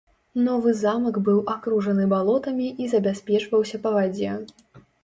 [0.45, 4.39] Новы замак быў акружаны балотамі і забяспечваўся па вадзе.